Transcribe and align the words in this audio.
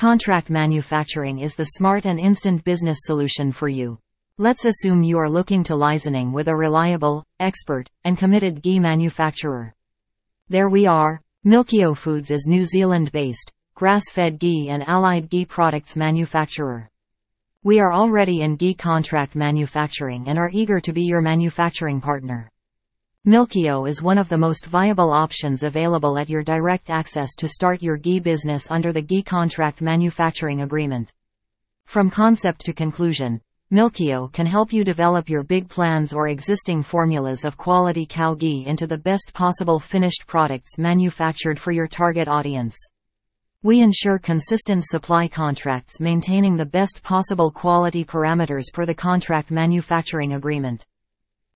Contract 0.00 0.48
manufacturing 0.48 1.40
is 1.40 1.54
the 1.54 1.76
smart 1.76 2.06
and 2.06 2.18
instant 2.18 2.64
business 2.64 3.00
solution 3.02 3.52
for 3.52 3.68
you. 3.68 3.98
Let's 4.38 4.64
assume 4.64 5.02
you 5.02 5.18
are 5.18 5.28
looking 5.28 5.62
to 5.64 5.76
licensing 5.76 6.32
with 6.32 6.48
a 6.48 6.56
reliable, 6.56 7.26
expert, 7.38 7.90
and 8.04 8.16
committed 8.16 8.62
ghee 8.62 8.78
manufacturer. 8.80 9.74
There 10.48 10.70
we 10.70 10.86
are. 10.86 11.20
Milkio 11.44 11.94
Foods 11.94 12.30
is 12.30 12.46
New 12.46 12.64
Zealand-based, 12.64 13.52
grass-fed 13.74 14.38
ghee 14.38 14.70
and 14.70 14.88
allied 14.88 15.28
ghee 15.28 15.44
products 15.44 15.96
manufacturer. 15.96 16.88
We 17.62 17.78
are 17.78 17.92
already 17.92 18.40
in 18.40 18.56
ghee 18.56 18.72
contract 18.72 19.34
manufacturing 19.34 20.28
and 20.28 20.38
are 20.38 20.50
eager 20.50 20.80
to 20.80 20.94
be 20.94 21.02
your 21.02 21.20
manufacturing 21.20 22.00
partner. 22.00 22.50
Milkio 23.26 23.86
is 23.86 24.00
one 24.00 24.16
of 24.16 24.30
the 24.30 24.38
most 24.38 24.64
viable 24.64 25.12
options 25.12 25.62
available 25.62 26.16
at 26.16 26.30
your 26.30 26.42
direct 26.42 26.88
access 26.88 27.34
to 27.34 27.46
start 27.46 27.82
your 27.82 27.98
ghee 27.98 28.18
business 28.18 28.66
under 28.70 28.94
the 28.94 29.02
ghee 29.02 29.22
contract 29.22 29.82
manufacturing 29.82 30.62
agreement. 30.62 31.12
From 31.84 32.08
concept 32.08 32.64
to 32.64 32.72
conclusion, 32.72 33.42
Milkio 33.70 34.32
can 34.32 34.46
help 34.46 34.72
you 34.72 34.84
develop 34.84 35.28
your 35.28 35.42
big 35.42 35.68
plans 35.68 36.14
or 36.14 36.28
existing 36.28 36.82
formulas 36.82 37.44
of 37.44 37.58
quality 37.58 38.06
cow 38.06 38.32
ghee 38.32 38.64
into 38.66 38.86
the 38.86 38.96
best 38.96 39.34
possible 39.34 39.78
finished 39.78 40.26
products 40.26 40.78
manufactured 40.78 41.60
for 41.60 41.72
your 41.72 41.86
target 41.86 42.26
audience. 42.26 42.74
We 43.62 43.82
ensure 43.82 44.18
consistent 44.18 44.86
supply 44.86 45.28
contracts 45.28 46.00
maintaining 46.00 46.56
the 46.56 46.64
best 46.64 47.02
possible 47.02 47.50
quality 47.50 48.02
parameters 48.02 48.72
per 48.72 48.86
the 48.86 48.94
contract 48.94 49.50
manufacturing 49.50 50.32
agreement. 50.32 50.86